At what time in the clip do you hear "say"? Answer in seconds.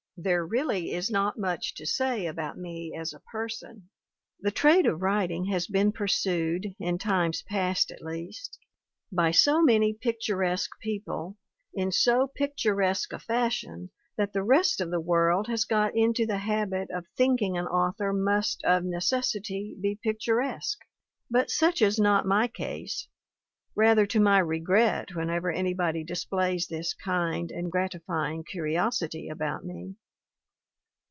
1.87-2.27